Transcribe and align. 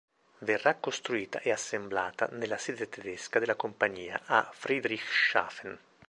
Verrà 0.39 0.73
costruita 0.77 1.41
e 1.41 1.51
assemblata 1.51 2.27
nella 2.31 2.57
sede 2.57 2.89
tedesca 2.89 3.37
della 3.37 3.53
compagnia 3.53 4.19
a 4.25 4.49
Friedrichshafen. 4.51 5.77